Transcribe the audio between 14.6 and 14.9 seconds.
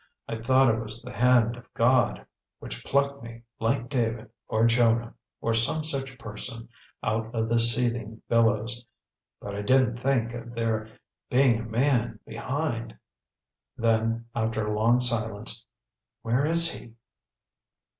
a